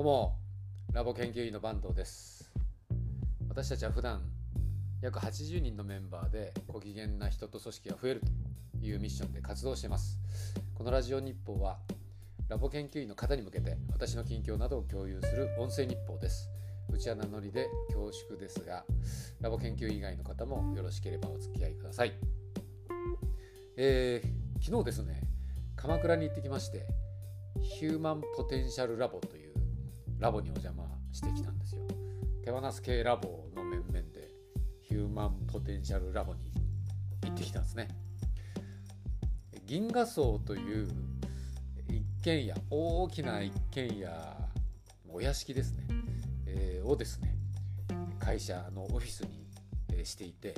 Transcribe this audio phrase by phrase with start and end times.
[0.00, 0.38] どうも
[0.94, 2.50] ラボ研究員の坂東です。
[3.50, 4.22] 私たちは普段
[5.02, 8.22] 約80人のメンバーでご機嫌な人と組織が増える
[8.80, 10.18] というミッションで活動しています。
[10.72, 11.80] このラジオ日報は
[12.48, 16.48] ラボ研究員の方に向けて私の近況などを共有する音声日報です。
[16.90, 18.84] うちは名乗りで恐縮ですが
[19.42, 22.14] ラボ研究員以外の方もよろしければお付き合いください。
[23.76, 25.20] えー、昨日ですね
[25.76, 26.86] 鎌倉に行ってきまして
[27.60, 29.39] ヒューマンポテンシャルラボという
[30.20, 31.80] ラボにお邪魔してきたんですよ。
[32.44, 34.28] 手放す系ラボの面々で
[34.82, 36.52] ヒューマンポテンシャルラボに
[37.24, 37.88] 行ってきたんですね。
[39.64, 40.88] 銀河荘という
[41.88, 44.10] 一軒家大きな一軒家
[45.08, 45.86] お屋敷ですね、
[46.46, 47.34] えー、をですね
[48.18, 49.46] 会社のオフィスに、
[49.94, 50.54] え、していて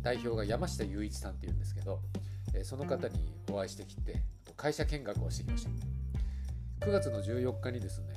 [0.00, 2.00] 代表が山下雄一さんっていうんですけど、
[2.54, 4.22] え、その方にお会いしてきて
[4.56, 6.86] 会社見学をしてきました。
[6.86, 8.11] 9月の14日にですね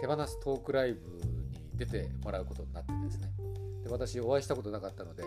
[0.00, 3.30] 手放すトークライブに出てもらうことになってですね。
[3.82, 5.24] で私お会いしたことなかったので、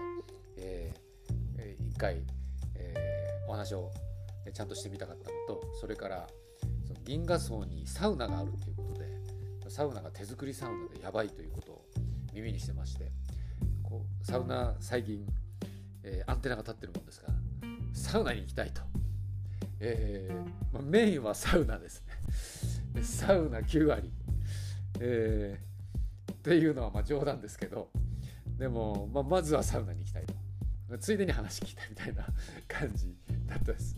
[0.58, 2.24] えー、1回、
[2.76, 3.92] えー、お話を
[4.54, 6.28] ちゃんとしてみたかったのとそれから
[6.86, 11.86] その銀河荘にサウナがあるということでサウナが手作りサウナでやばいということを
[12.34, 13.12] 耳にしてまして
[13.84, 15.26] こうサウナ最近、
[16.04, 17.34] えー、アンテナが立ってるもんですから
[17.94, 18.82] サウナに行きたいと、
[19.80, 22.04] えーまあ、メインはサウナです
[22.96, 23.04] ね。
[23.04, 24.12] サウナ9割。
[25.00, 27.90] えー、っていうのはまあ冗談ですけど
[28.58, 30.34] でも、まあ、まずはサウナに行きたいと。
[31.00, 32.26] ついでに話聞きたみたいな
[32.68, 33.96] 感じだったです、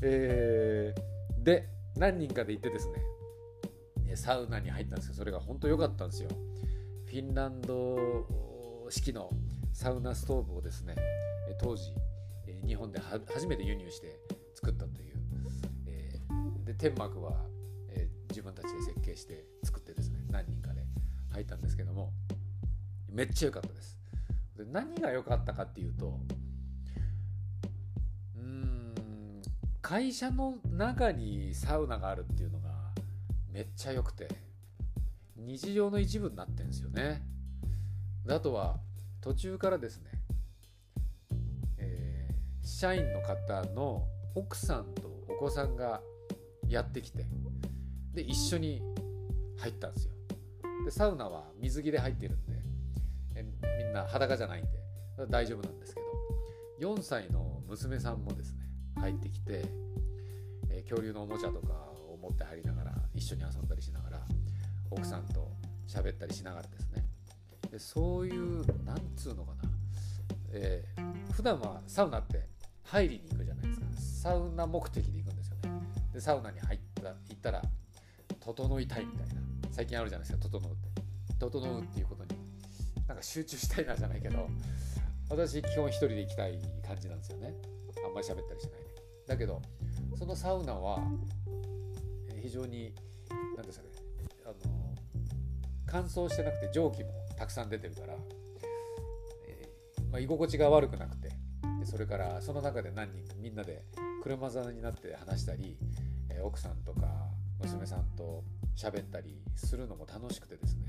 [0.00, 6.28] えー、で何人かで行ってですねサウナに入ったんですけどそれが本当良かったんですよ。
[7.04, 8.26] フィンランド
[8.88, 9.30] 式の
[9.72, 10.94] サウナストーブをですね
[11.60, 11.92] 当時
[12.66, 14.18] 日本で初めて輸入して
[14.54, 15.14] 作ったという、
[15.86, 17.32] えー、で天幕は、
[17.90, 19.44] えー、自分たちで設計して
[20.34, 20.82] 何人かで
[21.30, 22.10] 入ったんですけども
[23.08, 23.96] めっちゃ良かったです。
[24.58, 26.18] で何が良かったかっていうと
[28.36, 29.40] うん
[29.80, 32.70] 会社の中にサウナがあるっていうのが
[33.52, 34.26] めっちゃ良くて
[35.36, 37.22] 日常の一部になってるんですよね。
[38.28, 38.80] あとは
[39.20, 40.10] 途中からですね、
[41.78, 44.04] えー、社員の方の
[44.34, 46.00] 奥さんとお子さんが
[46.66, 47.24] やってきて
[48.12, 48.82] で一緒に
[49.58, 50.13] 入ったんですよ。
[50.84, 52.52] でサウナは水着で入ってるんで
[53.36, 54.68] えみんな裸じゃないんで
[55.28, 58.64] 大丈夫なんですけど4歳の娘さんもですね
[58.96, 59.64] 入ってきて、
[60.70, 61.72] え恐竜のおもちゃとか
[62.08, 64.20] を持って入りながら一緒に遊んだりしながら
[64.90, 65.50] 奥さんと
[65.88, 67.04] 喋ったりしながらですね。
[67.70, 69.62] でそういうなんつうのかな、
[70.52, 72.48] えー、普段はサウナって
[72.84, 73.86] 入りに行くじゃないですか。
[74.30, 75.70] サウナ目的で行くんですよね。
[76.12, 77.62] でサウナに入った行ったら
[78.40, 79.53] 整いたいみたいな。
[79.74, 81.02] 最近あるじゃないですか整うって。
[81.40, 82.30] 整うっていうことに。
[83.08, 84.48] なんか集中したいなじゃないけど
[85.28, 87.52] 私基本一人で行きたい感じなんですよね。
[88.06, 88.78] あんまり喋ったりしないで。
[89.26, 89.60] だけど
[90.16, 91.00] そのサウナは
[92.40, 92.94] 非常に
[93.56, 93.90] 何ですかね
[94.44, 94.54] あの
[95.86, 98.14] 乾燥してなくて蒸気もたくさん出てるから、
[99.48, 101.30] えー、まあ、居心地が悪くなくて
[101.80, 103.82] でそれからその中で何人かみんなで
[104.22, 105.76] 車座になって話したり、
[106.30, 107.23] えー、奥さんとか
[107.64, 108.44] 娘さんと
[108.76, 110.82] 喋ったりするのも楽しくてですね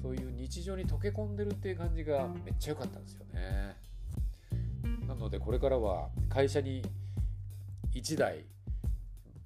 [0.00, 3.76] そういう日常に溶け込んでるっていう感じがめっちゃ良かったんですよね。
[5.06, 6.82] なのでこれからは会社に
[7.92, 8.44] 1台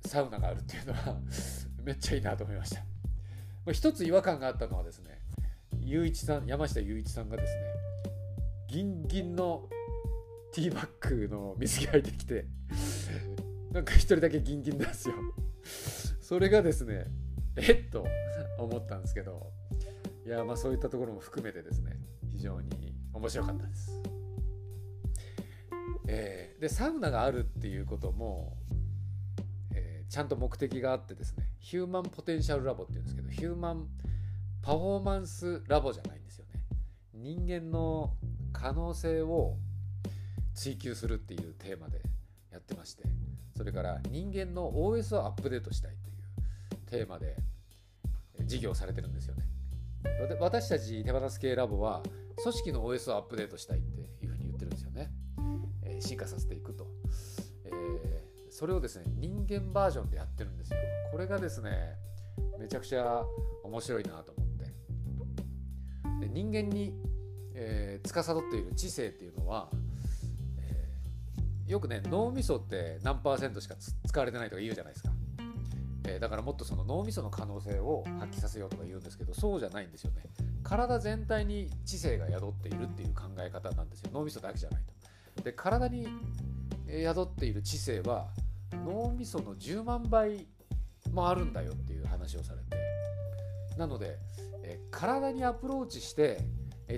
[0.04, 1.16] サウナがあるっていうのは
[1.82, 2.84] めっちゃいいなと思いました。
[3.72, 5.20] 一つ違和感があったのはですね
[5.80, 7.60] 雄一さん山下雄一さんがですね
[8.68, 9.68] ギンギンの
[10.52, 12.46] ティーバッグの水着入ってきて
[13.70, 15.14] なんか一人だけギンギンなんですよ。
[16.32, 17.04] それがですね
[17.56, 18.06] えっと
[18.58, 19.52] 思ったんですけど
[20.24, 21.98] いやまあそういったところも含めてですね
[22.30, 24.02] 非常に面白かったです。
[26.08, 28.56] えー、でサウナがあるっていうことも、
[29.74, 33.88] えー、ちゃんと目的があってですねヒューマンポテンシャルラボっていうんですけどヒューマン
[34.62, 36.62] パフォーマンスラボじゃないんですよね。
[37.12, 38.14] 人間の
[38.54, 39.58] 可能性を
[40.54, 42.00] 追求するっていうテーマで
[42.50, 43.02] やってまして
[43.54, 46.11] それから人間の OS をアップデートしたいという
[46.92, 47.36] テーマで
[48.44, 49.44] 事業されてるんですよね。
[50.40, 52.02] 私たち手放す系ラボは
[52.42, 55.10] 組織の OS をアップデートしたいっていうふうに言ってるんですよね。
[55.84, 56.86] え、進化させていくと、
[57.64, 60.78] えー、それをですね人間バージョンでやってるんですよ。
[61.10, 61.96] これがですね
[62.58, 63.24] めちゃくちゃ
[63.64, 64.64] 面白いなと思って
[66.20, 66.94] で人間に、
[67.54, 69.70] えー、司っている知性っていうのは、
[70.58, 75.11] えー、よくね脳みそって何パーセントしか使われてないとか言うじゃないですか。
[76.04, 80.22] えー、だからもっとその脳みその可能性を発揮させようとか言うんですけどそうじゃないんですよね。
[80.62, 84.10] 体全体に知性が宿っているっていう考え方なんですよ。
[84.12, 84.82] 脳みそだけじゃない
[85.36, 85.42] と。
[85.42, 86.06] で体に
[86.88, 88.28] 宿っている知性は
[88.84, 90.46] 脳みその10万倍
[91.12, 92.76] もあるんだよっていう話をされて。
[93.78, 94.18] なので、
[94.64, 96.38] え体にアプローチして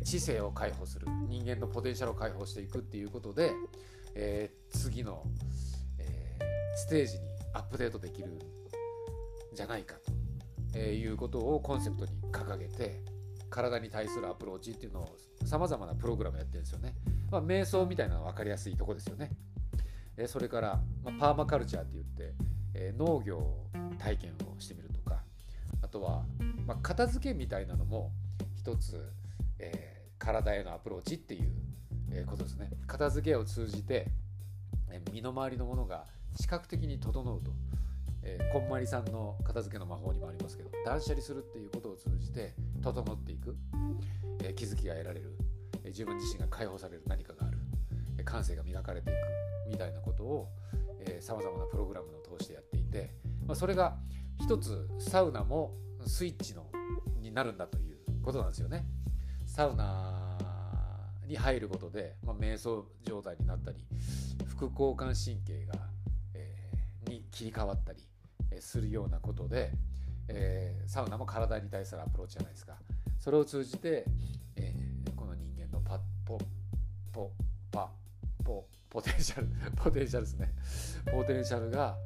[0.02, 1.06] 知性を解放する。
[1.28, 3.52] 人間のポテンシャルを解放していくっていうことで、
[4.14, 5.24] えー、次の、
[5.98, 8.38] えー、ステージにアップデートできる
[9.54, 9.96] じゃないか
[10.72, 13.00] ということをコンセプトに掲げて
[13.50, 16.94] 体に対するアプローチっていうのをさまざまなプログラムやってるんですよね。
[17.30, 19.30] まあ、瞑想みたいなのは分かりやすいとこですよね。
[20.16, 22.34] えそれから、ま、パーマカルチャーって言って、
[22.74, 23.66] え、農業
[23.98, 25.22] 体験をしてみるとか
[25.82, 26.24] あとは、
[26.66, 28.12] ま、片付けみたいなのも
[28.56, 29.12] 一つ、
[29.58, 31.52] えー、体へのアプローチっていう、
[32.26, 32.70] ことですね。
[32.86, 34.06] 片付けを通じて、
[35.12, 36.06] 身の回りのものが
[36.38, 37.50] 視覚的に整うと。
[38.24, 43.56] えー、こんまりさんの片付けの魔法にもありますけど断捨離するっていうことを通じて整っていく、
[44.42, 45.36] えー、気づきが得られる、
[45.84, 47.58] えー、自分自身が解放される何かがある、
[48.18, 49.16] えー、感性が磨かれていく
[49.70, 50.48] みたいなことを
[51.20, 53.12] さまざまなプログラムを通してやっていて、
[53.46, 53.96] まあ、それが
[54.40, 55.74] 一つサウナも
[56.06, 56.66] スイッチの
[57.20, 58.86] になるんだということなんですよね。
[59.46, 60.38] サウナ
[61.26, 63.78] に入ることで、まあ、瞑想状態になったり
[64.46, 65.74] 副交感神経が、
[66.34, 67.98] えー、に切り替わったり
[68.60, 69.72] するようなことで、
[70.28, 72.74] えー、サウナも体に対するアプローチじゃないですか。
[73.18, 74.04] それを通じて、
[74.56, 76.38] えー、この人間のパッポ
[77.12, 77.30] ポ
[77.70, 77.90] パ
[78.44, 80.54] ポポテンシャル ポテンシャルですね。
[81.12, 81.96] ポテンシャルが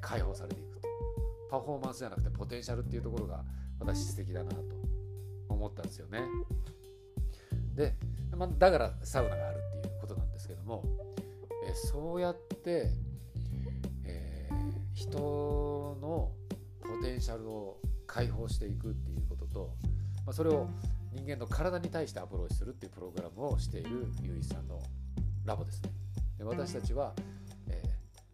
[0.00, 0.88] 解放されていくと。
[1.50, 3.42] パフォーマンスじゃなくてポテンシャルっていうところが
[3.80, 4.58] 私素敵だなと
[5.48, 6.20] 思ったんですよね。
[7.74, 7.94] で、
[8.36, 10.84] まあ、だからサウナがあるっていうことなんですけども、
[11.66, 12.90] えそうやって
[14.98, 16.32] 人の
[16.82, 17.78] ポテンシャルを
[18.08, 19.76] 解放していくっていうことと、
[20.26, 20.68] まあ、それを
[21.12, 24.82] 人間の体に対してアプローチするっていうプログラムをしているゆういさんの
[25.44, 25.90] ラボですね。
[26.38, 27.14] で私たちは、
[27.68, 27.80] え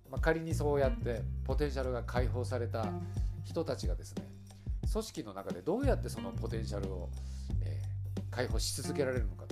[0.08, 2.86] ー、まあ、仮にそうやってポテンシャルが解放された
[3.44, 4.22] 人たちがですね
[4.90, 7.10] 組織の中でどうやってそのポテンシャルを、
[7.62, 9.43] えー、解放し続けられるのか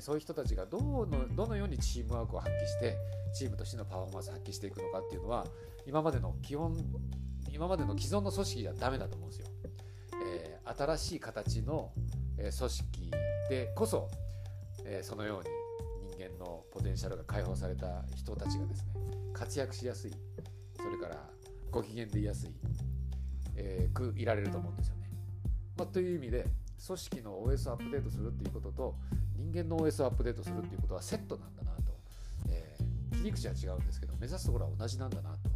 [0.00, 2.96] そういう人たちがどのどのようにチームワークを発揮して
[3.34, 5.46] チームとしてのパフォーマンスを発揮していくのかっていうのは
[5.86, 6.76] 今までの基本
[7.50, 9.46] 今までの既存の組織じゃダメだと思うんですよ。
[10.22, 11.92] えー、新しい形の、
[12.36, 13.10] 組織
[13.48, 14.10] でこそ、
[14.84, 18.92] えー、そのように人間のポテンシャルが解放された人たちがですね
[19.32, 20.12] 活躍しやすい
[20.76, 21.16] それから
[21.70, 22.50] ご機嫌でいやすい、
[23.54, 25.10] えー、くいられると思うんですよね。
[25.78, 26.46] まあ、という意味で
[26.84, 28.94] 組織の OS をアップデートするっていうことと
[29.36, 31.92] 人間の OS をアップデートするっていうことはセットなんだなと、
[32.48, 35.50] えー、切り口は違うんですけど目指すところは同じなんだなと、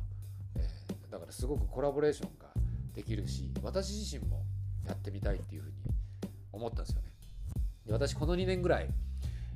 [0.56, 2.48] えー、だからすごくコラボレーションが
[2.94, 4.42] できるし私自身も
[4.86, 5.74] やってみたいっていうふうに
[6.52, 7.08] 思ったんですよね。
[7.86, 8.88] で私この2年ぐらい、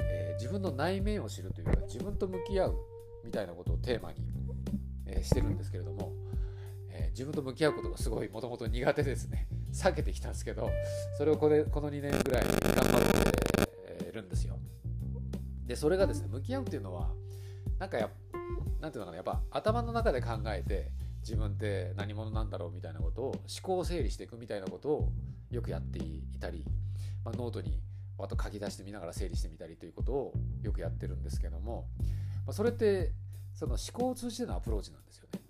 [0.01, 2.77] えー、自分の内面を知るというか自分と向き合う
[3.25, 4.19] みたいなことをテーマに、
[5.07, 6.13] えしてるんですけれども、
[6.91, 9.49] え自分と向き合うことがすごいもともと苦手ですね。
[9.75, 10.71] 避けてきたんですけど
[11.19, 13.84] それをこれこの2年ぐらい頑張って
[14.15, 14.59] るんですよ
[15.67, 17.11] でそれがですね向き合うっていうのは
[17.79, 18.11] なんかや
[18.81, 20.91] なんていうのかなやっぱ頭の中で考えて
[21.21, 25.13] 自分って何者なんだろうみたいなことを思考を整理していくみたいなことを
[25.51, 26.67] よくやっていたり、
[27.25, 27.81] まあ、ノートに
[28.19, 31.87] あと書き出してみながら整理してみたりということをよくやってるんですけども、
[32.47, 33.13] まあ、それって
[33.55, 35.41] その思考を通じてのアプローチなんですよね。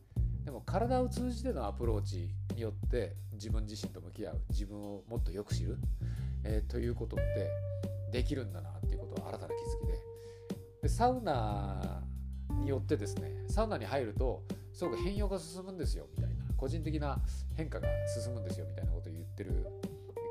[0.45, 5.79] でも体を通じてのアプローチによって自分自身と向き合う自分をもっとよく知る、
[6.45, 7.49] えー、ということって
[8.15, 9.99] できるんだなっていうことは新たな気づきで。
[10.83, 12.05] でサウナ
[12.61, 16.45] によってですねサウナに入るとすごく変容が進むんですよみたいな。
[16.57, 17.19] 個人的な
[17.57, 17.89] 変化が
[18.23, 19.67] 進むんですよみたいなことを言ってる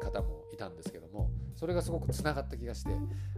[0.01, 2.91] 方もいたんですけどもそれがすごくつながった気がして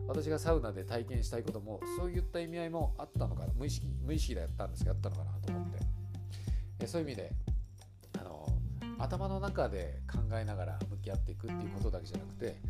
[0.07, 5.69] 私がサウナで体験したいこともそういった意味合いもあったのかな無意識無意識でやったんですけどあったのかなと思っ
[6.77, 6.87] て。
[6.87, 7.31] そういう意味で
[8.19, 8.47] あの
[8.99, 12.61] 頭の中で考えながら向き合っていくっていうことだけじゃなくて、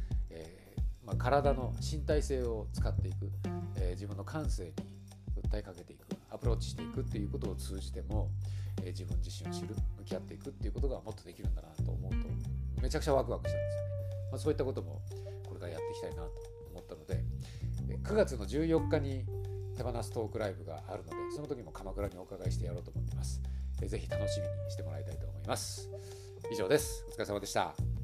[1.06, 3.32] まあ、体の身体性を使っていく、
[3.78, 4.72] えー、自分の感性に
[5.50, 8.30] 訴えかけていくアプローチしていくっていうことを通じても、
[8.82, 12.18] えー、自分自身を知る向き合っていくっていうことがもっとできるんだなと思うと
[12.82, 13.90] めちゃくちゃワクワクしたんですよね、
[14.32, 15.02] まあ、そういったことも
[15.48, 16.32] これからやっていきたいなと
[16.72, 17.24] 思ったので
[18.04, 19.26] 9月の14日に
[19.76, 23.42] 手放すトークライブがあるのでその時も鎌倉にお伺いしてやろうと思っています。
[23.84, 25.90] ぜひ楽しみにしてもらいたいと思います。
[26.52, 27.06] 以上です。
[27.10, 27.95] お疲れ様でした。